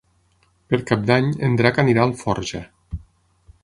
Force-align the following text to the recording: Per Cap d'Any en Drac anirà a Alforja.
Per 0.71 0.79
Cap 0.93 1.03
d'Any 1.11 1.29
en 1.49 1.59
Drac 1.61 1.79
anirà 1.87 2.05
a 2.05 2.11
Alforja. 2.13 2.67